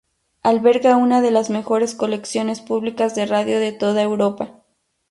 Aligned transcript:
Alberga 0.41 0.95
una 0.97 1.21
de 1.21 1.29
las 1.29 1.51
mejores 1.51 1.93
colecciones 1.93 2.59
públicas 2.59 3.13
de 3.13 3.27
radio 3.27 3.59
de 3.59 3.71
toda 3.71 4.01
Europa. 4.01 4.63